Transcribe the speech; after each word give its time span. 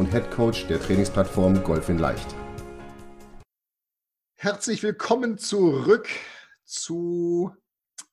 und 0.00 0.10
Head 0.10 0.28
Coach 0.30 0.66
der 0.66 0.80
Trainingsplattform 0.80 1.62
Golf 1.62 1.90
in 1.90 1.98
Leicht. 1.98 2.34
Herzlich 4.36 4.82
willkommen 4.82 5.36
zurück 5.36 6.08
zu 6.64 7.54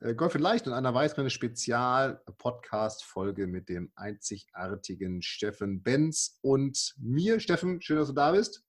äh, 0.01 0.13
Golf 0.13 0.35
in 0.35 0.41
Leicht 0.41 0.67
und 0.67 0.73
einer 0.73 0.93
weiteren 0.93 1.29
Spezial-Podcast-Folge 1.29 3.47
mit 3.47 3.69
dem 3.69 3.89
einzigartigen 3.95 5.21
Steffen 5.21 5.81
Benz 5.81 6.39
und 6.41 6.93
mir. 6.99 7.39
Steffen, 7.39 7.81
schön, 7.81 7.95
dass 7.95 8.09
du 8.09 8.13
da 8.13 8.33
bist. 8.33 8.65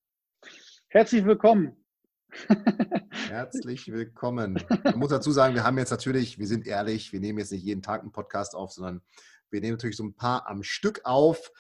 Herzlich 0.87 1.24
willkommen. 1.24 1.84
Herzlich 3.28 3.90
willkommen. 3.90 4.64
Ich 4.84 4.95
muss 4.95 5.10
dazu 5.10 5.32
sagen, 5.32 5.56
wir 5.56 5.64
haben 5.64 5.78
jetzt 5.78 5.90
natürlich, 5.90 6.38
wir 6.38 6.46
sind 6.46 6.68
ehrlich, 6.68 7.12
wir 7.12 7.18
nehmen 7.18 7.40
jetzt 7.40 7.50
nicht 7.50 7.64
jeden 7.64 7.82
Tag 7.82 8.02
einen 8.02 8.12
Podcast 8.12 8.54
auf, 8.54 8.70
sondern 8.70 9.02
wir 9.50 9.60
nehmen 9.60 9.73
natürlich 9.73 9.96
so 9.96 10.04
ein 10.04 10.14
paar 10.14 10.46
am 10.46 10.62
Stück 10.62 11.00
auf. 11.02 11.50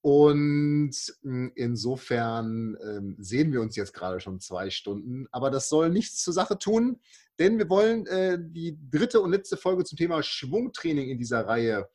Und 0.00 0.94
hm, 1.22 1.52
insofern 1.54 2.76
ähm, 2.82 3.16
sehen 3.18 3.52
wir 3.52 3.60
uns 3.60 3.76
jetzt 3.76 3.92
gerade 3.92 4.20
schon 4.20 4.40
zwei 4.40 4.70
Stunden. 4.70 5.26
Aber 5.32 5.50
das 5.50 5.68
soll 5.68 5.90
nichts 5.90 6.22
zur 6.22 6.34
Sache 6.34 6.58
tun, 6.58 7.00
denn 7.38 7.58
wir 7.58 7.68
wollen 7.68 8.06
äh, 8.06 8.38
die 8.40 8.78
dritte 8.90 9.20
und 9.20 9.32
letzte 9.32 9.56
Folge 9.56 9.84
zum 9.84 9.98
Thema 9.98 10.22
Schwungtraining 10.22 11.08
in 11.08 11.18
dieser 11.18 11.46
Reihe 11.46 11.88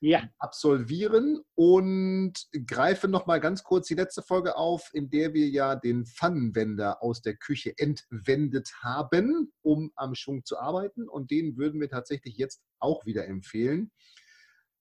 ja. 0.00 0.28
absolvieren 0.38 1.40
und 1.54 2.34
greifen 2.66 3.10
nochmal 3.10 3.40
ganz 3.40 3.62
kurz 3.62 3.88
die 3.88 3.94
letzte 3.94 4.22
Folge 4.22 4.56
auf, 4.56 4.90
in 4.92 5.08
der 5.08 5.32
wir 5.32 5.48
ja 5.48 5.76
den 5.76 6.04
Pfannenwender 6.04 7.02
aus 7.02 7.22
der 7.22 7.36
Küche 7.36 7.72
entwendet 7.78 8.70
haben, 8.82 9.52
um 9.62 9.92
am 9.96 10.14
Schwung 10.14 10.44
zu 10.44 10.58
arbeiten. 10.58 11.08
Und 11.08 11.30
den 11.30 11.56
würden 11.56 11.80
wir 11.80 11.88
tatsächlich 11.88 12.36
jetzt 12.36 12.62
auch 12.78 13.06
wieder 13.06 13.26
empfehlen. 13.26 13.90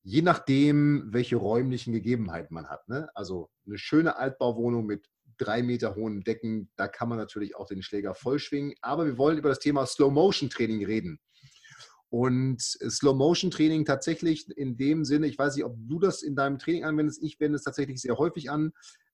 Je 0.03 0.21
nachdem, 0.21 1.07
welche 1.13 1.37
räumlichen 1.37 1.93
Gegebenheiten 1.93 2.53
man 2.53 2.69
hat. 2.69 2.87
Ne? 2.89 3.09
Also 3.15 3.49
eine 3.65 3.77
schöne 3.77 4.17
Altbauwohnung 4.17 4.85
mit 4.85 5.09
drei 5.37 5.63
Meter 5.63 5.95
hohen 5.95 6.23
Decken, 6.23 6.69
da 6.75 6.87
kann 6.87 7.09
man 7.09 7.17
natürlich 7.17 7.55
auch 7.55 7.65
den 7.65 7.81
Schläger 7.81 8.13
vollschwingen. 8.13 8.75
Aber 8.81 9.05
wir 9.05 9.17
wollen 9.17 9.37
über 9.37 9.49
das 9.49 9.59
Thema 9.59 9.85
Slow-Motion-Training 9.85 10.85
reden. 10.85 11.19
Und 12.09 12.61
Slow-Motion-Training 12.61 13.85
tatsächlich 13.85 14.47
in 14.55 14.77
dem 14.77 15.05
Sinne, 15.05 15.27
ich 15.27 15.37
weiß 15.37 15.55
nicht, 15.55 15.65
ob 15.65 15.75
du 15.79 15.99
das 15.99 16.21
in 16.21 16.35
deinem 16.35 16.59
Training 16.59 16.83
anwendest, 16.83 17.23
ich 17.23 17.39
wende 17.39 17.55
es 17.55 17.63
tatsächlich 17.63 18.01
sehr 18.01 18.17
häufig 18.17 18.51
an, 18.51 18.71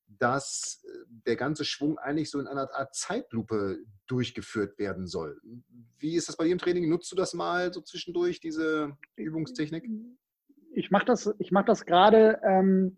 dass 0.07 0.83
äh, 0.83 1.05
der 1.27 1.35
ganze 1.35 1.65
Schwung 1.65 1.97
eigentlich 1.99 2.29
so 2.29 2.39
in 2.39 2.47
einer 2.47 2.73
Art 2.73 2.95
Zeitlupe 2.95 3.77
durchgeführt 4.07 4.77
werden 4.79 5.07
soll. 5.07 5.39
Wie 5.97 6.15
ist 6.15 6.27
das 6.27 6.35
bei 6.35 6.45
dir 6.45 6.51
im 6.51 6.57
Training? 6.57 6.89
Nutzt 6.89 7.11
du 7.11 7.15
das 7.15 7.33
mal 7.33 7.71
so 7.71 7.81
zwischendurch, 7.81 8.39
diese 8.39 8.97
Übungstechnik? 9.15 9.85
Ich 10.79 10.91
mache 10.91 11.05
das, 11.05 11.35
mach 11.51 11.65
das 11.65 11.85
gerade 11.85 12.39
ähm, 12.43 12.97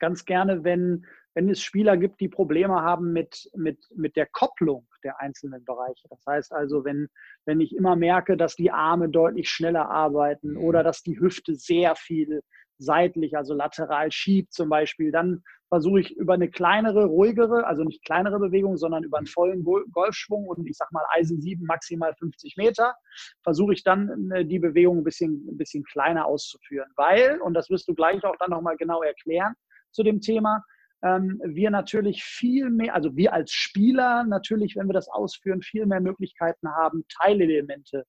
ganz 0.00 0.24
gerne, 0.24 0.64
wenn 0.64 1.06
wenn 1.34 1.48
es 1.50 1.60
Spieler 1.60 1.96
gibt, 1.96 2.20
die 2.20 2.28
Probleme 2.28 2.74
haben 2.74 3.12
mit, 3.12 3.50
mit, 3.54 3.78
mit 3.94 4.16
der 4.16 4.26
Kopplung 4.26 4.86
der 5.02 5.20
einzelnen 5.20 5.64
Bereiche. 5.64 6.08
Das 6.08 6.24
heißt 6.26 6.52
also, 6.52 6.84
wenn, 6.84 7.08
wenn 7.44 7.60
ich 7.60 7.74
immer 7.74 7.96
merke, 7.96 8.36
dass 8.36 8.54
die 8.54 8.70
Arme 8.70 9.08
deutlich 9.08 9.50
schneller 9.50 9.90
arbeiten 9.90 10.52
mhm. 10.52 10.58
oder 10.58 10.82
dass 10.82 11.02
die 11.02 11.18
Hüfte 11.18 11.56
sehr 11.56 11.96
viel 11.96 12.42
seitlich, 12.78 13.36
also 13.36 13.54
lateral 13.54 14.10
schiebt 14.10 14.52
zum 14.52 14.68
Beispiel, 14.68 15.12
dann 15.12 15.42
versuche 15.68 16.00
ich 16.00 16.16
über 16.16 16.34
eine 16.34 16.48
kleinere, 16.48 17.06
ruhigere, 17.06 17.66
also 17.66 17.82
nicht 17.82 18.04
kleinere 18.04 18.38
Bewegung, 18.38 18.76
sondern 18.76 19.02
über 19.02 19.18
einen 19.18 19.26
vollen 19.26 19.64
Golfschwung 19.64 20.46
und 20.46 20.66
ich 20.68 20.76
sag 20.76 20.92
mal 20.92 21.04
Eisen 21.10 21.40
7, 21.40 21.64
maximal 21.66 22.14
50 22.14 22.56
Meter, 22.56 22.94
versuche 23.42 23.72
ich 23.72 23.82
dann 23.82 24.30
äh, 24.30 24.44
die 24.44 24.58
Bewegung 24.58 24.98
ein 24.98 25.04
bisschen, 25.04 25.46
ein 25.48 25.56
bisschen 25.56 25.84
kleiner 25.84 26.26
auszuführen. 26.26 26.88
Weil, 26.96 27.40
und 27.40 27.54
das 27.54 27.70
wirst 27.70 27.88
du 27.88 27.94
gleich 27.94 28.22
auch 28.24 28.36
dann 28.38 28.50
nochmal 28.50 28.76
genau 28.76 29.02
erklären 29.02 29.54
zu 29.90 30.02
dem 30.02 30.20
Thema, 30.20 30.62
ähm, 31.02 31.40
wir 31.44 31.70
natürlich 31.70 32.24
viel 32.24 32.70
mehr, 32.70 32.94
also 32.94 33.16
wir 33.16 33.32
als 33.32 33.52
Spieler 33.52 34.24
natürlich, 34.24 34.76
wenn 34.76 34.88
wir 34.88 34.94
das 34.94 35.08
ausführen, 35.08 35.62
viel 35.62 35.86
mehr 35.86 36.00
Möglichkeiten 36.00 36.68
haben, 36.68 37.04
Teilelemente 37.08 38.04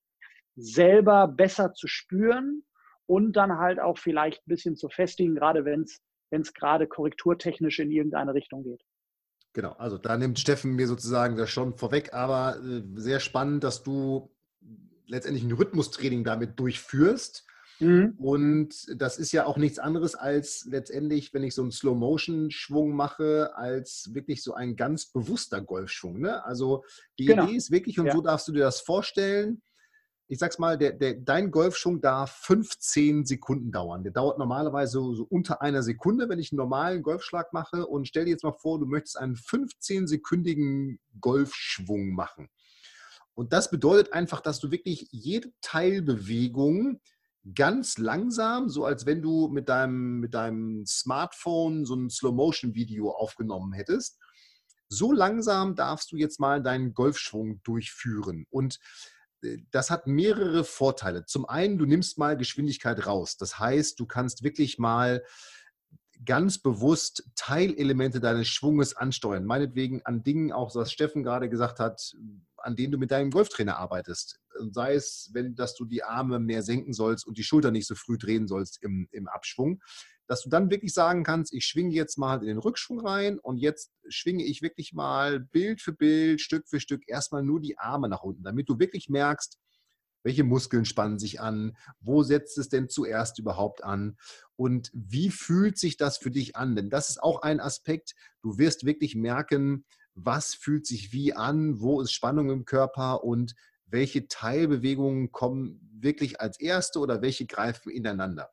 selber 0.55 1.27
besser 1.27 1.73
zu 1.73 1.87
spüren 1.87 2.63
und 3.07 3.33
dann 3.33 3.57
halt 3.57 3.79
auch 3.79 3.97
vielleicht 3.97 4.39
ein 4.39 4.49
bisschen 4.49 4.75
zu 4.75 4.89
festigen, 4.89 5.35
gerade 5.35 5.65
wenn 5.65 5.85
es 6.31 6.53
gerade 6.53 6.87
korrekturtechnisch 6.87 7.79
in 7.79 7.91
irgendeine 7.91 8.33
Richtung 8.33 8.63
geht. 8.63 8.81
Genau, 9.53 9.71
also 9.73 9.97
da 9.97 10.17
nimmt 10.17 10.39
Steffen 10.39 10.73
mir 10.75 10.87
sozusagen 10.87 11.37
das 11.37 11.49
schon 11.49 11.77
vorweg, 11.77 12.13
aber 12.13 12.59
äh, 12.59 12.81
sehr 12.95 13.19
spannend, 13.19 13.63
dass 13.63 13.83
du 13.83 14.31
letztendlich 15.07 15.43
ein 15.43 15.51
Rhythmustraining 15.51 16.23
damit 16.23 16.59
durchführst 16.59 17.45
Mhm. 17.79 18.15
Und 18.17 18.85
das 18.95 19.17
ist 19.17 19.31
ja 19.31 19.45
auch 19.45 19.57
nichts 19.57 19.79
anderes 19.79 20.15
als 20.15 20.65
letztendlich, 20.69 21.33
wenn 21.33 21.43
ich 21.43 21.55
so 21.55 21.61
einen 21.61 21.71
Slow-Motion-Schwung 21.71 22.95
mache, 22.95 23.55
als 23.55 24.13
wirklich 24.13 24.43
so 24.43 24.53
ein 24.53 24.75
ganz 24.75 25.07
bewusster 25.07 25.61
Golfschwung. 25.61 26.19
Ne? 26.19 26.43
Also 26.45 26.83
die 27.19 27.25
genau. 27.25 27.45
Idee 27.45 27.57
ist 27.57 27.71
wirklich, 27.71 27.99
und 27.99 28.07
ja. 28.07 28.13
so 28.13 28.21
darfst 28.21 28.47
du 28.47 28.53
dir 28.53 28.63
das 28.63 28.81
vorstellen, 28.81 29.61
ich 30.27 30.39
sag's 30.39 30.57
mal, 30.57 30.77
der, 30.77 30.93
der, 30.93 31.13
dein 31.15 31.51
Golfschwung 31.51 32.01
darf 32.01 32.31
15 32.43 33.25
Sekunden 33.25 33.71
dauern. 33.71 34.03
Der 34.03 34.11
dauert 34.11 34.39
normalerweise 34.39 34.93
so, 34.93 35.25
unter 35.29 35.61
einer 35.61 35.83
Sekunde, 35.83 36.29
wenn 36.29 36.39
ich 36.39 36.51
einen 36.51 36.57
normalen 36.57 37.03
Golfschlag 37.03 37.53
mache. 37.53 37.85
Und 37.85 38.07
stell 38.07 38.25
dir 38.25 38.31
jetzt 38.31 38.43
mal 38.43 38.51
vor, 38.53 38.79
du 38.79 38.87
möchtest 38.87 39.17
einen 39.17 39.35
15-sekündigen 39.35 40.97
Golfschwung 41.21 42.13
machen. 42.13 42.49
Und 43.35 43.53
das 43.53 43.69
bedeutet 43.69 44.13
einfach, 44.13 44.41
dass 44.41 44.59
du 44.59 44.71
wirklich 44.71 45.07
jede 45.11 45.51
Teilbewegung 45.61 47.01
ganz 47.53 47.99
langsam, 47.99 48.69
so 48.69 48.85
als 48.85 49.05
wenn 49.05 49.21
du 49.21 49.49
mit 49.49 49.69
deinem, 49.69 50.19
mit 50.19 50.33
deinem 50.33 50.85
Smartphone 50.87 51.85
so 51.85 51.95
ein 51.95 52.09
Slow-Motion-Video 52.09 53.11
aufgenommen 53.11 53.73
hättest. 53.73 54.17
So 54.87 55.11
langsam 55.11 55.75
darfst 55.75 56.11
du 56.11 56.17
jetzt 56.17 56.39
mal 56.39 56.63
deinen 56.63 56.93
Golfschwung 56.93 57.61
durchführen. 57.63 58.47
Und 58.49 58.79
das 59.71 59.89
hat 59.89 60.07
mehrere 60.07 60.63
Vorteile. 60.63 61.25
Zum 61.25 61.47
einen, 61.47 61.77
du 61.77 61.85
nimmst 61.85 62.17
mal 62.17 62.37
Geschwindigkeit 62.37 63.05
raus. 63.05 63.37
Das 63.37 63.59
heißt, 63.59 63.99
du 63.99 64.05
kannst 64.05 64.43
wirklich 64.43 64.79
mal 64.79 65.23
ganz 66.23 66.57
bewusst 66.57 67.29
Teilelemente 67.35 68.19
deines 68.19 68.47
Schwunges 68.47 68.95
ansteuern. 68.95 69.45
Meinetwegen 69.45 70.01
an 70.05 70.23
Dingen, 70.23 70.51
auch 70.51 70.73
was 70.75 70.91
Steffen 70.91 71.23
gerade 71.23 71.49
gesagt 71.49 71.79
hat, 71.79 72.15
an 72.57 72.75
denen 72.75 72.91
du 72.91 72.97
mit 72.97 73.11
deinem 73.11 73.31
Golftrainer 73.31 73.77
arbeitest. 73.77 74.39
Sei 74.71 74.95
es, 74.95 75.29
wenn, 75.33 75.55
dass 75.55 75.75
du 75.75 75.85
die 75.85 76.03
Arme 76.03 76.39
mehr 76.39 76.63
senken 76.63 76.93
sollst 76.93 77.27
und 77.27 77.37
die 77.37 77.43
Schulter 77.43 77.71
nicht 77.71 77.87
so 77.87 77.95
früh 77.95 78.17
drehen 78.17 78.47
sollst 78.47 78.81
im, 78.81 79.07
im 79.11 79.27
Abschwung, 79.27 79.81
dass 80.27 80.41
du 80.41 80.49
dann 80.49 80.71
wirklich 80.71 80.93
sagen 80.93 81.23
kannst, 81.23 81.53
ich 81.53 81.65
schwinge 81.65 81.93
jetzt 81.93 82.17
mal 82.17 82.39
in 82.41 82.47
den 82.47 82.57
Rückschwung 82.57 82.99
rein 83.05 83.39
und 83.39 83.57
jetzt 83.57 83.91
schwinge 84.07 84.43
ich 84.43 84.61
wirklich 84.61 84.93
mal 84.93 85.39
Bild 85.39 85.81
für 85.81 85.93
Bild, 85.93 86.41
Stück 86.41 86.67
für 86.67 86.79
Stück 86.79 87.03
erstmal 87.07 87.43
nur 87.43 87.59
die 87.59 87.77
Arme 87.77 88.09
nach 88.09 88.23
unten, 88.23 88.43
damit 88.43 88.69
du 88.69 88.79
wirklich 88.79 89.09
merkst, 89.09 89.59
welche 90.25 90.43
Muskeln 90.43 90.85
spannen 90.85 91.19
sich 91.19 91.39
an? 91.39 91.77
Wo 91.99 92.23
setzt 92.23 92.57
es 92.57 92.67
denn 92.67 92.89
zuerst 92.89 93.37
überhaupt 93.37 93.83
an? 93.83 94.17
Und 94.55 94.89
wie 94.91 95.29
fühlt 95.29 95.77
sich 95.77 95.97
das 95.97 96.17
für 96.17 96.31
dich 96.31 96.55
an? 96.55 96.75
Denn 96.75 96.89
das 96.89 97.09
ist 97.09 97.21
auch 97.21 97.43
ein 97.43 97.59
Aspekt. 97.59 98.15
Du 98.41 98.57
wirst 98.57 98.87
wirklich 98.87 99.15
merken, 99.15 99.85
was 100.15 100.55
fühlt 100.55 100.87
sich 100.87 101.13
wie 101.13 101.33
an, 101.33 101.79
wo 101.79 102.01
ist 102.01 102.11
Spannung 102.11 102.49
im 102.49 102.65
Körper 102.65 103.23
und 103.23 103.53
welche 103.85 104.27
Teilbewegungen 104.27 105.31
kommen 105.31 105.79
wirklich 105.93 106.41
als 106.41 106.59
erste 106.59 106.99
oder 106.99 107.21
welche 107.21 107.45
greifen 107.45 107.91
ineinander. 107.91 108.49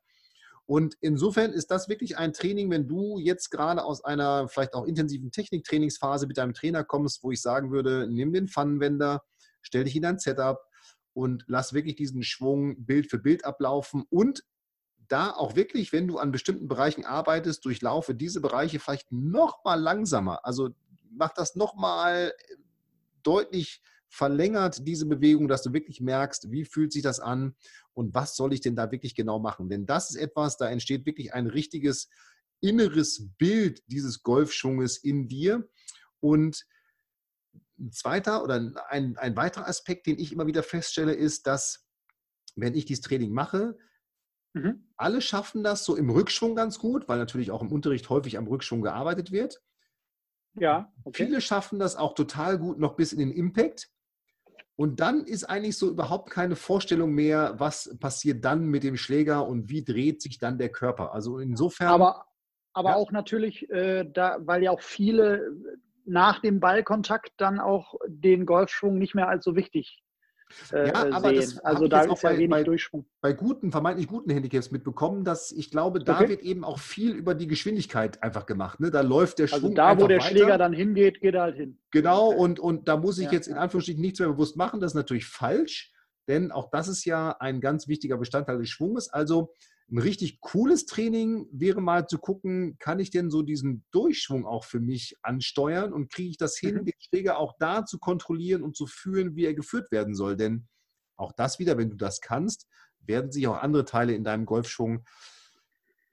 Und 0.65 0.95
insofern 1.01 1.51
ist 1.51 1.71
das 1.71 1.89
wirklich 1.89 2.17
ein 2.17 2.31
Training, 2.31 2.71
wenn 2.71 2.87
du 2.87 3.19
jetzt 3.19 3.49
gerade 3.49 3.83
aus 3.83 4.03
einer 4.03 4.47
vielleicht 4.47 4.73
auch 4.73 4.85
intensiven 4.85 5.31
Techniktrainingsphase 5.31 6.25
mit 6.25 6.37
deinem 6.37 6.53
Trainer 6.53 6.83
kommst, 6.83 7.23
wo 7.23 7.31
ich 7.31 7.41
sagen 7.41 7.71
würde, 7.71 8.07
nimm 8.09 8.31
den 8.31 8.47
Pfannenwender, 8.47 9.23
stell 9.61 9.83
dich 9.83 9.95
in 9.95 10.03
dein 10.03 10.19
Setup 10.19 10.59
und 11.13 11.43
lass 11.47 11.73
wirklich 11.73 11.95
diesen 11.95 12.23
Schwung 12.23 12.85
Bild 12.85 13.09
für 13.09 13.19
Bild 13.19 13.43
ablaufen 13.45 14.03
und 14.09 14.43
da 15.09 15.31
auch 15.31 15.55
wirklich, 15.55 15.91
wenn 15.91 16.07
du 16.07 16.17
an 16.17 16.31
bestimmten 16.31 16.67
Bereichen 16.67 17.05
arbeitest, 17.05 17.65
durchlaufe 17.65 18.15
diese 18.15 18.39
Bereiche 18.39 18.79
vielleicht 18.79 19.11
noch 19.11 19.63
mal 19.65 19.79
langsamer. 19.79 20.45
Also 20.45 20.69
mach 21.11 21.33
das 21.33 21.55
nochmal 21.55 22.33
deutlich 23.21 23.81
verlängert, 24.13 24.87
diese 24.87 25.07
Bewegung, 25.07 25.47
dass 25.47 25.63
du 25.63 25.73
wirklich 25.73 25.99
merkst, 25.99 26.51
wie 26.51 26.65
fühlt 26.65 26.93
sich 26.93 27.01
das 27.01 27.19
an 27.19 27.55
und 27.93 28.13
was 28.13 28.35
soll 28.35 28.53
ich 28.53 28.61
denn 28.61 28.75
da 28.75 28.91
wirklich 28.91 29.15
genau 29.15 29.39
machen. 29.39 29.69
Denn 29.69 29.87
das 29.87 30.11
ist 30.11 30.17
etwas, 30.17 30.55
da 30.57 30.69
entsteht 30.69 31.07
wirklich 31.07 31.33
ein 31.33 31.47
richtiges 31.47 32.09
inneres 32.61 33.27
Bild 33.39 33.81
dieses 33.87 34.21
Golfschwunges 34.21 34.97
in 34.97 35.27
dir. 35.27 35.67
Und 36.19 36.63
ein 37.79 37.91
zweiter 37.91 38.43
oder 38.43 38.71
ein, 38.89 39.17
ein 39.17 39.35
weiterer 39.35 39.67
Aspekt, 39.67 40.05
den 40.05 40.19
ich 40.19 40.31
immer 40.31 40.45
wieder 40.45 40.61
feststelle, 40.61 41.15
ist, 41.15 41.47
dass 41.47 41.87
wenn 42.55 42.75
ich 42.75 42.85
dieses 42.85 43.01
Training 43.01 43.33
mache, 43.33 43.75
mhm. 44.53 44.91
alle 44.95 45.21
schaffen 45.21 45.63
das 45.63 45.85
so 45.85 45.95
im 45.95 46.11
Rückschwung 46.11 46.55
ganz 46.55 46.77
gut, 46.77 47.07
weil 47.07 47.17
natürlich 47.17 47.49
auch 47.49 47.63
im 47.63 47.71
Unterricht 47.71 48.07
häufig 48.09 48.37
am 48.37 48.45
Rückschwung 48.45 48.83
gearbeitet 48.83 49.31
wird. 49.31 49.59
Ja. 50.53 50.93
Okay. 51.03 51.25
Viele 51.25 51.41
schaffen 51.41 51.79
das 51.79 51.95
auch 51.95 52.13
total 52.13 52.59
gut 52.59 52.77
noch 52.77 52.95
bis 52.95 53.11
in 53.11 53.17
den 53.17 53.31
Impact. 53.31 53.89
Und 54.75 54.99
dann 54.99 55.25
ist 55.25 55.43
eigentlich 55.43 55.77
so 55.77 55.89
überhaupt 55.89 56.31
keine 56.31 56.55
Vorstellung 56.55 57.11
mehr, 57.11 57.55
was 57.57 57.95
passiert 57.99 58.43
dann 58.43 58.65
mit 58.65 58.83
dem 58.83 58.97
Schläger 58.97 59.47
und 59.47 59.69
wie 59.69 59.83
dreht 59.83 60.21
sich 60.21 60.39
dann 60.39 60.57
der 60.57 60.69
Körper. 60.69 61.13
Also 61.13 61.37
insofern. 61.37 61.89
Aber, 61.89 62.25
aber 62.73 62.89
ja. 62.91 62.95
auch 62.95 63.11
natürlich, 63.11 63.69
äh, 63.69 64.05
da, 64.11 64.37
weil 64.41 64.63
ja 64.63 64.71
auch 64.71 64.81
viele 64.81 65.51
nach 66.05 66.39
dem 66.39 66.59
Ballkontakt 66.59 67.31
dann 67.37 67.59
auch 67.59 67.95
den 68.07 68.45
Golfschwung 68.45 68.97
nicht 68.97 69.15
mehr 69.15 69.29
als 69.29 69.45
so 69.45 69.55
wichtig 69.55 70.02
äh, 70.71 70.87
ja, 70.87 71.11
aber 71.11 71.29
sehen. 71.29 71.39
Das 71.39 71.59
also 71.59 71.87
da 71.87 72.01
ist 72.01 72.23
ja 72.23 72.29
bei, 72.29 72.37
wenig 72.37 72.49
bei, 72.49 72.63
Durchschwung. 72.63 73.05
Bei 73.21 73.33
guten, 73.33 73.71
vermeintlich 73.71 74.07
guten 74.07 74.29
Handicaps 74.31 74.71
mitbekommen, 74.71 75.23
dass 75.23 75.51
ich 75.51 75.71
glaube, 75.71 75.99
da 75.99 76.17
okay. 76.17 76.29
wird 76.29 76.41
eben 76.41 76.63
auch 76.63 76.79
viel 76.79 77.11
über 77.11 77.35
die 77.35 77.47
Geschwindigkeit 77.47 78.21
einfach 78.23 78.45
gemacht. 78.45 78.79
Ne? 78.79 78.91
Da 78.91 79.01
läuft 79.01 79.39
der 79.39 79.45
also 79.45 79.57
Schwung. 79.57 79.77
Also 79.77 79.95
da, 79.95 80.01
wo 80.03 80.07
der 80.07 80.19
weiter. 80.19 80.29
Schläger 80.29 80.57
dann 80.57 80.73
hingeht, 80.73 81.21
geht 81.21 81.35
er 81.35 81.43
halt 81.43 81.55
hin. 81.55 81.79
Genau, 81.91 82.29
und, 82.29 82.59
und 82.59 82.87
da 82.87 82.97
muss 82.97 83.17
ich 83.17 83.25
ja, 83.25 83.33
jetzt 83.33 83.47
in 83.47 83.55
Anführungsstrichen 83.55 84.01
nichts 84.01 84.19
mehr 84.19 84.29
bewusst 84.29 84.57
machen. 84.57 84.79
Das 84.79 84.91
ist 84.91 84.95
natürlich 84.95 85.25
falsch, 85.25 85.93
denn 86.27 86.51
auch 86.51 86.69
das 86.71 86.87
ist 86.87 87.05
ja 87.05 87.35
ein 87.39 87.61
ganz 87.61 87.87
wichtiger 87.87 88.17
Bestandteil 88.17 88.57
des 88.59 88.69
Schwunges. 88.69 89.09
Also 89.09 89.53
ein 89.93 89.99
richtig 89.99 90.41
cooles 90.41 90.87
Training 90.87 91.47
wäre 91.51 91.79
mal 91.79 92.07
zu 92.07 92.17
gucken, 92.17 92.77
kann 92.79 92.99
ich 92.99 93.11
denn 93.11 93.29
so 93.29 93.43
diesen 93.43 93.85
Durchschwung 93.91 94.43
auch 94.43 94.63
für 94.63 94.79
mich 94.79 95.15
ansteuern 95.21 95.93
und 95.93 96.11
kriege 96.11 96.31
ich 96.31 96.37
das 96.37 96.57
hin, 96.57 96.77
mhm. 96.77 96.85
den 96.85 96.95
Schläger 96.97 97.37
auch 97.37 97.53
da 97.59 97.85
zu 97.85 97.99
kontrollieren 97.99 98.63
und 98.63 98.75
zu 98.75 98.87
fühlen, 98.87 99.35
wie 99.35 99.45
er 99.45 99.53
geführt 99.53 99.91
werden 99.91 100.15
soll. 100.15 100.35
Denn 100.35 100.67
auch 101.15 101.31
das 101.31 101.59
wieder, 101.59 101.77
wenn 101.77 101.91
du 101.91 101.95
das 101.95 102.21
kannst, 102.21 102.67
werden 103.01 103.31
sich 103.31 103.45
auch 103.47 103.61
andere 103.61 103.85
Teile 103.85 104.15
in 104.15 104.23
deinem 104.23 104.47
Golfschwung 104.47 105.05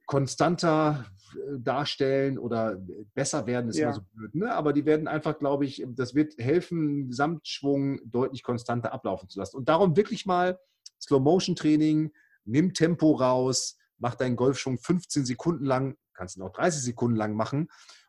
konstanter 0.04 1.06
äh, 1.32 1.58
darstellen 1.58 2.38
oder 2.38 2.76
besser 3.14 3.46
werden, 3.46 3.70
ist 3.70 3.78
ja. 3.78 3.84
immer 3.84 3.94
so 3.94 4.02
blöd. 4.12 4.34
Ne? 4.34 4.52
Aber 4.52 4.74
die 4.74 4.84
werden 4.84 5.08
einfach, 5.08 5.38
glaube 5.38 5.64
ich, 5.64 5.86
das 5.88 6.14
wird 6.14 6.36
helfen, 6.36 7.08
Gesamtschwung 7.08 8.00
deutlich 8.04 8.42
konstanter 8.42 8.92
ablaufen 8.92 9.30
zu 9.30 9.38
lassen. 9.38 9.56
Und 9.56 9.70
darum 9.70 9.96
wirklich 9.96 10.26
mal 10.26 10.58
Slow-Motion-Training, 11.00 12.10
nimm 12.50 12.74
Tempo 12.74 13.12
raus, 13.12 13.78
mach 13.98 14.14
deinen 14.14 14.36
Golfschwung 14.36 14.78
15 14.78 15.24
Sekunden 15.24 15.64
lang, 15.64 15.96
kannst 16.14 16.36
ihn 16.36 16.42
auch 16.42 16.52
30 16.52 16.82
Sekunden 16.82 17.16
lang 17.16 17.34
machen 17.34 17.68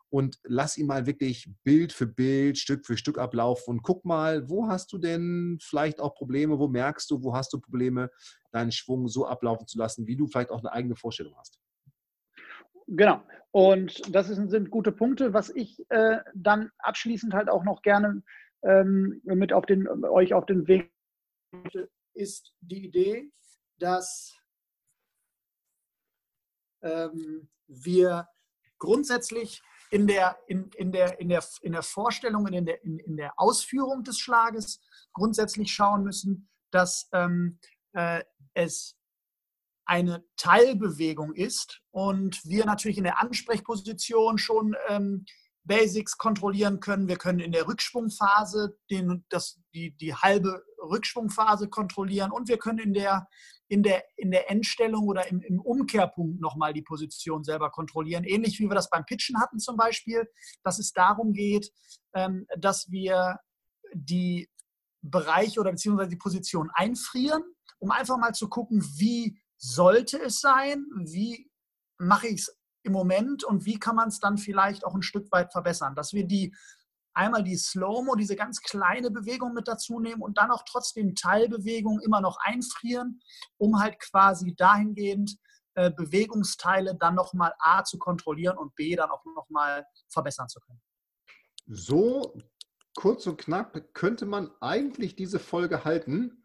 und 0.09 0.39
lass 0.43 0.77
ihn 0.77 0.87
mal 0.87 1.05
wirklich 1.05 1.49
Bild 1.63 1.93
für 1.93 2.07
Bild, 2.07 2.57
Stück 2.57 2.85
für 2.85 2.97
Stück 2.97 3.17
ablaufen 3.17 3.71
und 3.71 3.81
guck 3.81 4.03
mal, 4.03 4.49
wo 4.49 4.67
hast 4.67 4.91
du 4.91 4.97
denn 4.97 5.57
vielleicht 5.61 6.01
auch 6.01 6.15
Probleme, 6.15 6.59
wo 6.59 6.67
merkst 6.67 7.09
du, 7.09 7.23
wo 7.23 7.33
hast 7.33 7.53
du 7.53 7.59
Probleme, 7.59 8.09
deinen 8.51 8.71
Schwung 8.71 9.07
so 9.07 9.25
ablaufen 9.25 9.67
zu 9.67 9.77
lassen, 9.77 10.07
wie 10.07 10.17
du 10.17 10.27
vielleicht 10.27 10.51
auch 10.51 10.59
eine 10.59 10.73
eigene 10.73 10.95
Vorstellung 10.95 11.35
hast. 11.37 11.59
Genau. 12.87 13.23
Und 13.51 14.01
das 14.13 14.27
sind 14.27 14.69
gute 14.69 14.91
Punkte. 14.91 15.33
Was 15.33 15.49
ich 15.49 15.85
äh, 15.89 16.19
dann 16.33 16.71
abschließend 16.79 17.33
halt 17.33 17.49
auch 17.49 17.63
noch 17.63 17.81
gerne 17.81 18.21
ähm, 18.63 19.21
mit 19.23 19.53
auf 19.53 19.65
den, 19.65 19.87
euch 19.87 20.33
auf 20.33 20.45
den 20.45 20.67
Weg 20.67 20.91
ist 22.13 22.53
die 22.59 22.85
Idee, 22.85 23.31
dass 23.81 24.35
ähm, 26.83 27.49
wir 27.67 28.27
grundsätzlich 28.77 29.61
in 29.91 30.07
der, 30.07 30.37
in, 30.47 30.69
in, 30.77 30.91
der, 30.91 31.19
in, 31.19 31.29
der, 31.29 31.43
in 31.61 31.73
der 31.73 31.83
Vorstellung 31.83 32.45
und 32.45 32.53
in 32.53 32.65
der, 32.65 32.83
in, 32.83 32.99
in 32.99 33.17
der 33.17 33.33
Ausführung 33.37 34.03
des 34.03 34.19
Schlages 34.19 34.79
grundsätzlich 35.13 35.73
schauen 35.73 36.03
müssen, 36.03 36.49
dass 36.71 37.09
ähm, 37.11 37.59
äh, 37.93 38.23
es 38.53 38.97
eine 39.85 40.23
Teilbewegung 40.37 41.33
ist 41.33 41.81
und 41.91 42.43
wir 42.45 42.65
natürlich 42.65 42.97
in 42.97 43.03
der 43.03 43.21
Ansprechposition 43.21 44.37
schon 44.37 44.75
ähm, 44.87 45.25
Basics 45.63 46.17
kontrollieren 46.17 46.79
können. 46.79 47.07
Wir 47.07 47.17
können 47.17 47.39
in 47.39 47.51
der 47.51 47.67
Rückschwungphase 47.67 48.77
den, 48.89 49.25
das, 49.29 49.59
die, 49.73 49.91
die 49.97 50.15
halbe 50.15 50.63
Rückschwungphase 50.81 51.69
kontrollieren 51.69 52.31
und 52.31 52.47
wir 52.47 52.57
können 52.57 52.79
in 52.79 52.93
der, 52.93 53.27
in 53.71 53.83
der, 53.83 54.03
in 54.17 54.31
der 54.31 54.51
Endstellung 54.51 55.07
oder 55.07 55.29
im, 55.29 55.39
im 55.39 55.61
Umkehrpunkt 55.61 56.41
nochmal 56.41 56.73
die 56.73 56.81
Position 56.81 57.45
selber 57.45 57.71
kontrollieren. 57.71 58.25
Ähnlich 58.25 58.59
wie 58.59 58.67
wir 58.67 58.75
das 58.75 58.89
beim 58.89 59.05
Pitchen 59.05 59.39
hatten 59.39 59.59
zum 59.59 59.77
Beispiel, 59.77 60.27
dass 60.61 60.77
es 60.77 60.91
darum 60.91 61.31
geht, 61.31 61.71
ähm, 62.13 62.45
dass 62.57 62.91
wir 62.91 63.39
die 63.93 64.49
Bereiche 65.01 65.61
oder 65.61 65.71
beziehungsweise 65.71 66.09
die 66.09 66.17
Position 66.17 66.69
einfrieren, 66.73 67.43
um 67.79 67.91
einfach 67.91 68.17
mal 68.17 68.33
zu 68.33 68.49
gucken, 68.49 68.83
wie 68.97 69.39
sollte 69.55 70.21
es 70.21 70.41
sein, 70.41 70.85
wie 71.05 71.49
mache 71.97 72.27
ich 72.27 72.41
es 72.41 72.57
im 72.83 72.91
Moment 72.91 73.45
und 73.45 73.65
wie 73.65 73.79
kann 73.79 73.95
man 73.95 74.09
es 74.09 74.19
dann 74.19 74.37
vielleicht 74.37 74.83
auch 74.83 74.95
ein 74.95 75.01
Stück 75.01 75.31
weit 75.31 75.53
verbessern. 75.53 75.95
Dass 75.95 76.11
wir 76.11 76.27
die 76.27 76.53
einmal 77.13 77.43
die 77.43 77.57
Slow-Mo, 77.57 78.15
diese 78.15 78.35
ganz 78.35 78.61
kleine 78.61 79.11
Bewegung 79.11 79.53
mit 79.53 79.67
dazu 79.67 79.99
nehmen 79.99 80.21
und 80.21 80.37
dann 80.37 80.51
auch 80.51 80.63
trotzdem 80.65 81.15
Teilbewegungen 81.15 82.01
immer 82.01 82.21
noch 82.21 82.37
einfrieren, 82.41 83.19
um 83.57 83.79
halt 83.79 83.99
quasi 83.99 84.55
dahingehend 84.55 85.37
äh, 85.75 85.91
Bewegungsteile 85.91 86.95
dann 86.95 87.15
nochmal 87.15 87.53
A 87.59 87.83
zu 87.83 87.97
kontrollieren 87.97 88.57
und 88.57 88.75
B 88.75 88.95
dann 88.95 89.09
auch 89.09 89.23
nochmal 89.25 89.85
verbessern 90.09 90.49
zu 90.49 90.59
können. 90.59 90.81
So 91.67 92.35
kurz 92.95 93.25
und 93.27 93.37
knapp 93.37 93.93
könnte 93.93 94.25
man 94.25 94.51
eigentlich 94.59 95.15
diese 95.15 95.39
Folge 95.39 95.85
halten. 95.85 96.43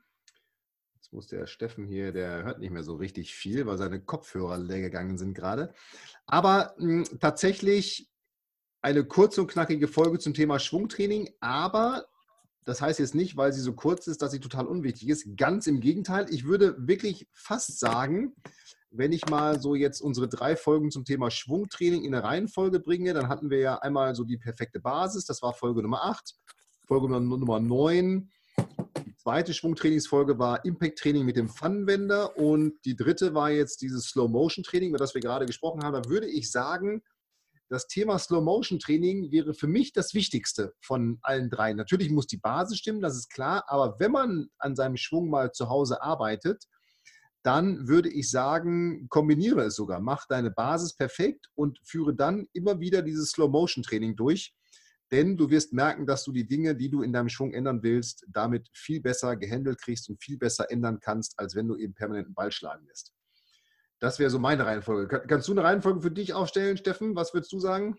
Jetzt 0.95 1.13
muss 1.13 1.27
der 1.27 1.47
Steffen 1.47 1.87
hier, 1.87 2.13
der 2.13 2.45
hört 2.45 2.61
nicht 2.61 2.71
mehr 2.71 2.85
so 2.85 2.97
richtig 2.97 3.35
viel, 3.35 3.67
weil 3.67 3.79
seine 3.79 4.01
Kopfhörer 4.01 4.59
leer 4.59 4.81
gegangen 4.81 5.19
sind 5.19 5.35
gerade. 5.35 5.75
Aber 6.27 6.75
mh, 6.79 7.09
hm, 7.09 7.19
tatsächlich 7.19 8.09
eine 8.87 9.05
kurze 9.05 9.41
und 9.41 9.49
knackige 9.49 9.89
Folge 9.89 10.21
zum 10.21 10.33
Thema 10.33 10.61
Schwungtraining, 10.61 11.29
aber 11.41 12.07
das 12.65 12.81
heißt 12.81 13.01
jetzt 13.01 13.17
nicht, 13.17 13.37
weil 13.37 13.53
sie 13.53 13.61
so 13.61 13.73
kurz 13.73 14.07
ist, 14.07 14.23
dass 14.23 14.31
sie 14.31 14.39
total 14.39 14.65
unwichtig 14.65 15.09
ist. 15.09 15.37
Ganz 15.37 15.67
im 15.67 15.81
Gegenteil. 15.81 16.27
Ich 16.31 16.45
würde 16.45 16.77
wirklich 16.79 17.27
fast 17.33 17.81
sagen, 17.81 18.37
wenn 18.93 19.11
ich 19.11 19.27
mal 19.27 19.61
so 19.61 19.75
jetzt 19.75 20.01
unsere 20.01 20.29
drei 20.29 20.55
Folgen 20.55 20.93
zum 20.93 21.05
Thema 21.05 21.33
Schwungtraining 21.33 22.05
in 22.05 22.15
eine 22.15 22.23
Reihenfolge 22.23 22.79
bringe, 22.79 23.13
dann 23.13 23.29
hatten 23.29 23.51
wir 23.51 23.59
ja 23.59 23.79
einmal 23.79 24.15
so 24.15 24.23
die 24.23 24.39
perfekte 24.39 24.79
Basis, 24.79 25.25
das 25.25 25.43
war 25.43 25.53
Folge 25.53 25.83
Nummer 25.83 26.05
8, 26.05 26.37
Folge 26.87 27.09
Nummer 27.09 27.59
9, 27.59 28.31
zweite 29.17 29.53
Schwungtrainingsfolge 29.53 30.39
war 30.39 30.65
Impact-Training 30.65 31.25
mit 31.25 31.37
dem 31.37 31.49
Pfannenwender 31.49 32.39
und 32.39 32.75
die 32.85 32.95
dritte 32.95 33.35
war 33.35 33.51
jetzt 33.51 33.83
dieses 33.83 34.05
Slow-Motion-Training, 34.11 34.91
über 34.91 34.99
das 34.99 35.15
wir 35.15 35.21
gerade 35.21 35.45
gesprochen 35.45 35.83
haben. 35.83 36.01
Da 36.01 36.09
würde 36.09 36.29
ich 36.29 36.53
sagen, 36.53 37.03
das 37.69 37.87
Thema 37.87 38.19
Slow-Motion-Training 38.19 39.31
wäre 39.31 39.55
für 39.55 39.67
mich 39.67 39.93
das 39.93 40.15
Wichtigste 40.15 40.75
von 40.81 41.19
allen 41.23 41.51
drei. 41.51 41.73
Natürlich 41.73 42.11
muss 42.11 42.27
die 42.27 42.37
Basis 42.37 42.79
stimmen, 42.79 43.01
das 43.01 43.17
ist 43.17 43.31
klar, 43.31 43.65
aber 43.67 43.99
wenn 43.99 44.13
man 44.13 44.49
an 44.59 44.77
seinem 44.77 44.97
Schwung 44.97 45.31
mal 45.31 45.53
zu 45.53 45.69
Hause 45.69 46.03
arbeitet, 46.03 46.65
dann 47.43 47.87
würde 47.87 48.09
ich 48.09 48.31
sagen, 48.31 49.07
kombiniere 49.09 49.63
es 49.63 49.77
sogar. 49.77 50.01
Mach 50.01 50.27
deine 50.27 50.51
Basis 50.51 50.97
perfekt 50.97 51.47
und 51.55 51.79
führe 51.85 52.15
dann 52.15 52.47
immer 52.53 52.81
wieder 52.81 53.03
dieses 53.03 53.31
Slow-Motion-Training 53.31 54.17
durch 54.17 54.55
denn 55.13 55.37
du 55.37 55.51
wirst 55.51 55.73
merken, 55.73 56.07
dass 56.07 56.25
du 56.25 56.33
die 56.33 56.47
Dinge, 56.47 56.75
die 56.75 56.91
du 56.91 57.03
in 57.03 57.13
deinem 57.13 57.29
Schwung 57.29 57.53
ändern 57.53 57.83
willst, 57.83 58.27
damit 58.29 58.69
viel 58.73 59.01
besser 59.01 59.37
gehandelt 59.37 59.81
kriegst 59.81 60.09
und 60.09 60.23
viel 60.23 60.37
besser 60.37 60.71
ändern 60.71 60.99
kannst, 61.01 61.39
als 61.39 61.55
wenn 61.55 61.69
du 61.69 61.77
eben 61.77 61.95
permanenten 61.95 62.35
Ball 62.35 62.51
schlagen 62.51 62.87
lässt. 62.87 63.13
Das 63.99 64.19
wäre 64.19 64.31
so 64.31 64.39
meine 64.39 64.67
Reihenfolge. 64.67 65.23
Kannst 65.27 65.49
du 65.49 65.53
eine 65.53 65.65
Reihenfolge 65.65 66.01
für 66.01 66.11
dich 66.11 66.35
aufstellen, 66.35 66.77
Steffen? 66.77 67.17
Was 67.17 67.33
würdest 67.33 67.53
du 67.53 67.59
sagen? 67.59 67.97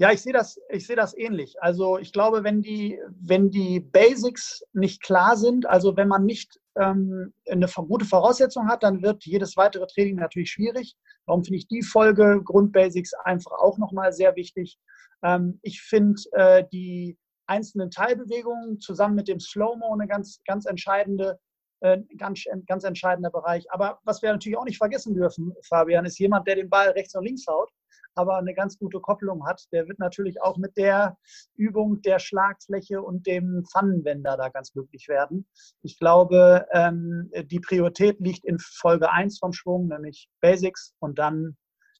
Ja, 0.00 0.12
ich 0.12 0.22
sehe 0.22 0.32
das, 0.32 0.60
ich 0.68 0.86
das 0.86 1.16
ähnlich. 1.16 1.60
Also 1.60 1.98
ich 1.98 2.12
glaube, 2.12 2.44
wenn 2.44 2.62
die, 2.62 3.00
wenn 3.08 3.50
die 3.50 3.80
Basics 3.80 4.62
nicht 4.72 5.02
klar 5.02 5.36
sind, 5.36 5.66
also 5.66 5.96
wenn 5.96 6.06
man 6.06 6.24
nicht 6.24 6.60
ähm, 6.76 7.32
eine 7.50 7.66
gute 7.66 8.04
Voraussetzung 8.04 8.68
hat, 8.68 8.84
dann 8.84 9.02
wird 9.02 9.24
jedes 9.24 9.56
weitere 9.56 9.86
Training 9.88 10.16
natürlich 10.16 10.52
schwierig. 10.52 10.94
Darum 11.26 11.42
finde 11.42 11.58
ich 11.58 11.66
die 11.66 11.82
Folge 11.82 12.40
Grundbasics 12.44 13.12
einfach 13.24 13.50
auch 13.50 13.76
nochmal 13.78 14.12
sehr 14.12 14.36
wichtig. 14.36 14.78
Ähm, 15.24 15.58
ich 15.62 15.82
finde 15.82 16.22
äh, 16.32 16.64
die 16.72 17.18
einzelnen 17.48 17.90
Teilbewegungen 17.90 18.78
zusammen 18.78 19.16
mit 19.16 19.26
dem 19.26 19.40
Slow-Mo 19.40 19.92
eine 19.94 20.06
ganz, 20.06 20.40
ganz 20.46 20.66
entscheidende 20.66 21.40
äh, 21.80 21.98
ganz, 22.16 22.44
ganz 22.66 22.84
entscheidender 22.84 23.30
Bereich. 23.30 23.70
Aber 23.70 24.00
was 24.04 24.22
wir 24.22 24.32
natürlich 24.32 24.58
auch 24.58 24.64
nicht 24.64 24.78
vergessen 24.78 25.14
dürfen, 25.14 25.54
Fabian, 25.68 26.04
ist 26.04 26.18
jemand, 26.18 26.46
der 26.46 26.56
den 26.56 26.70
Ball 26.70 26.90
rechts 26.90 27.14
und 27.14 27.24
links 27.24 27.46
haut, 27.46 27.70
aber 28.14 28.36
eine 28.36 28.54
ganz 28.54 28.78
gute 28.78 29.00
Kopplung 29.00 29.46
hat. 29.46 29.64
Der 29.72 29.86
wird 29.86 29.98
natürlich 29.98 30.42
auch 30.42 30.56
mit 30.56 30.76
der 30.76 31.16
Übung 31.54 32.02
der 32.02 32.18
Schlagfläche 32.18 33.00
und 33.00 33.26
dem 33.26 33.64
Pfannenwender 33.70 34.36
da 34.36 34.48
ganz 34.48 34.72
glücklich 34.72 35.08
werden. 35.08 35.46
Ich 35.82 35.98
glaube, 35.98 36.66
ähm, 36.72 37.30
die 37.44 37.60
Priorität 37.60 38.18
liegt 38.20 38.44
in 38.44 38.58
Folge 38.58 39.10
1 39.10 39.38
vom 39.38 39.52
Schwung, 39.52 39.88
nämlich 39.88 40.28
Basics 40.40 40.94
und 40.98 41.18
dann 41.18 41.56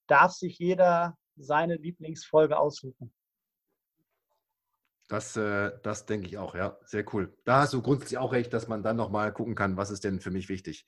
darf 0.08 0.32
sich 0.32 0.58
jeder 0.58 1.16
seine 1.36 1.76
Lieblingsfolge 1.76 2.58
aussuchen. 2.58 3.12
Das, 5.08 5.36
äh, 5.36 5.72
das 5.82 6.04
denke 6.04 6.26
ich 6.28 6.36
auch, 6.36 6.54
ja. 6.54 6.78
Sehr 6.84 7.04
cool. 7.14 7.34
Da 7.44 7.62
hast 7.62 7.72
du 7.72 7.80
grundsätzlich 7.80 8.18
auch 8.18 8.32
recht, 8.32 8.52
dass 8.52 8.68
man 8.68 8.82
dann 8.82 8.96
nochmal 8.96 9.32
gucken 9.32 9.54
kann, 9.54 9.76
was 9.78 9.90
ist 9.90 10.04
denn 10.04 10.20
für 10.20 10.30
mich 10.30 10.50
wichtig. 10.50 10.86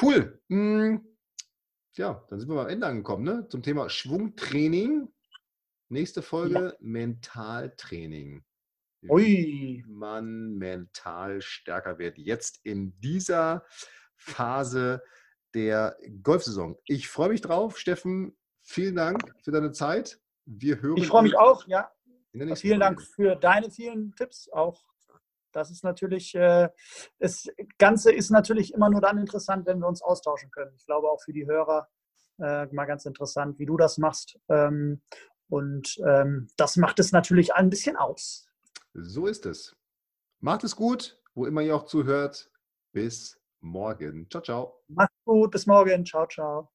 Cool. 0.00 0.42
Hm. 0.48 1.06
Ja, 1.96 2.24
dann 2.28 2.40
sind 2.40 2.48
wir 2.48 2.60
am 2.60 2.68
Ende 2.68 2.86
angekommen, 2.86 3.24
ne? 3.24 3.46
Zum 3.48 3.62
Thema 3.62 3.88
Schwungtraining. 3.88 5.08
Nächste 5.88 6.20
Folge 6.20 6.58
ja. 6.58 6.72
Mentaltraining. 6.80 8.44
Wie 9.02 9.84
man 9.86 10.54
mental 10.54 11.40
stärker 11.40 11.98
wird. 11.98 12.18
Jetzt 12.18 12.58
in 12.64 12.98
dieser 13.00 13.64
Phase 14.16 15.00
der 15.54 15.96
Golfsaison. 16.22 16.76
Ich 16.86 17.08
freue 17.08 17.28
mich 17.28 17.40
drauf. 17.40 17.78
Steffen, 17.78 18.36
vielen 18.62 18.96
Dank 18.96 19.22
für 19.44 19.52
deine 19.52 19.70
Zeit. 19.70 20.20
Wir 20.44 20.82
hören. 20.82 20.96
Ich 20.96 21.06
freue 21.06 21.22
mich 21.22 21.38
auch, 21.38 21.66
ja. 21.68 21.90
Vielen. 22.56 22.80
Dank 22.80 23.02
für 23.02 23.36
deine 23.36 23.70
vielen 23.70 24.14
Tipps 24.14 24.48
auch. 24.50 24.84
Das 25.52 25.70
ist 25.70 25.84
natürlich, 25.84 26.34
äh, 26.34 26.68
das 27.18 27.48
Ganze 27.78 28.12
ist 28.12 28.30
natürlich 28.30 28.74
immer 28.74 28.90
nur 28.90 29.00
dann 29.00 29.18
interessant, 29.18 29.66
wenn 29.66 29.78
wir 29.78 29.88
uns 29.88 30.02
austauschen 30.02 30.50
können. 30.50 30.72
Ich 30.76 30.84
glaube 30.84 31.08
auch 31.08 31.22
für 31.22 31.32
die 31.32 31.46
Hörer 31.46 31.88
äh, 32.38 32.66
mal 32.66 32.84
ganz 32.84 33.06
interessant, 33.06 33.58
wie 33.58 33.66
du 33.66 33.76
das 33.76 33.96
machst. 33.96 34.38
Ähm, 34.48 35.00
und 35.48 35.96
ähm, 36.06 36.48
das 36.56 36.76
macht 36.76 36.98
es 36.98 37.12
natürlich 37.12 37.54
ein 37.54 37.70
bisschen 37.70 37.96
aus. 37.96 38.48
So 38.92 39.26
ist 39.26 39.46
es. 39.46 39.74
Macht 40.40 40.64
es 40.64 40.76
gut, 40.76 41.22
wo 41.34 41.46
immer 41.46 41.62
ihr 41.62 41.74
auch 41.74 41.86
zuhört. 41.86 42.50
Bis 42.92 43.40
morgen. 43.60 44.28
Ciao, 44.30 44.42
ciao. 44.42 44.82
Macht's 44.88 45.16
gut, 45.24 45.50
bis 45.50 45.66
morgen. 45.66 46.04
Ciao, 46.04 46.26
ciao. 46.26 46.70